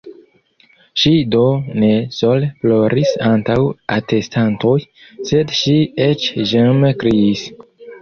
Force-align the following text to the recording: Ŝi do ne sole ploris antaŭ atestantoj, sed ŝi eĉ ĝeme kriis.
Ŝi 1.01 1.11
do 1.35 1.41
ne 1.83 1.91
sole 2.21 2.49
ploris 2.65 3.13
antaŭ 3.29 3.59
atestantoj, 3.99 4.75
sed 5.05 5.57
ŝi 5.63 5.79
eĉ 6.11 6.31
ĝeme 6.57 6.97
kriis. 7.07 7.51